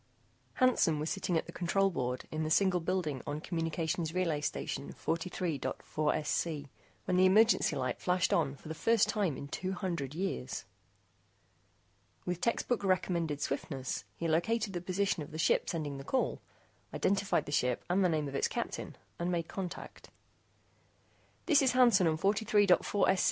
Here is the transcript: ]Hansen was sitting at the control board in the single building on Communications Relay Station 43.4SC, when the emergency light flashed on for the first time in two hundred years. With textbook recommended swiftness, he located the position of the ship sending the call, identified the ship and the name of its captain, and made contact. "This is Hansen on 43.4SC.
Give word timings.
]Hansen 0.61 0.97
was 0.97 1.11
sitting 1.11 1.37
at 1.37 1.45
the 1.45 1.51
control 1.51 1.91
board 1.91 2.25
in 2.31 2.41
the 2.41 2.49
single 2.49 2.79
building 2.79 3.21
on 3.27 3.39
Communications 3.39 4.15
Relay 4.15 4.41
Station 4.41 4.91
43.4SC, 4.93 6.69
when 7.05 7.17
the 7.17 7.27
emergency 7.27 7.75
light 7.75 8.01
flashed 8.01 8.33
on 8.33 8.55
for 8.55 8.67
the 8.67 8.73
first 8.73 9.07
time 9.07 9.37
in 9.37 9.47
two 9.47 9.73
hundred 9.73 10.15
years. 10.15 10.65
With 12.25 12.41
textbook 12.41 12.83
recommended 12.83 13.41
swiftness, 13.41 14.03
he 14.15 14.27
located 14.27 14.73
the 14.73 14.81
position 14.81 15.21
of 15.21 15.29
the 15.29 15.37
ship 15.37 15.69
sending 15.69 15.99
the 15.99 16.03
call, 16.03 16.41
identified 16.91 17.45
the 17.45 17.51
ship 17.51 17.85
and 17.87 18.03
the 18.03 18.09
name 18.09 18.27
of 18.27 18.33
its 18.33 18.47
captain, 18.47 18.95
and 19.19 19.31
made 19.31 19.47
contact. 19.47 20.09
"This 21.45 21.61
is 21.61 21.73
Hansen 21.73 22.07
on 22.07 22.17
43.4SC. 22.17 23.17